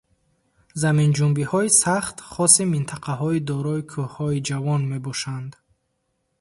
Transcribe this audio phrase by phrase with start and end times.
[0.81, 5.51] Заминҷунбиҳои сахт хоси минтақаҳои дорои кӯҳҳои ҷавон мебошанд.